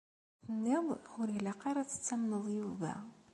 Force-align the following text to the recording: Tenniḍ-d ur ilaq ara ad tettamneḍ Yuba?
Tenniḍ-d 0.45 1.03
ur 1.19 1.27
ilaq 1.37 1.61
ara 1.69 1.79
ad 1.83 1.89
tettamneḍ 1.89 2.45
Yuba? 2.57 2.93